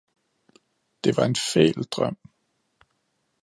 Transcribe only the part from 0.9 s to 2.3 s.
Det var en fæl drøm!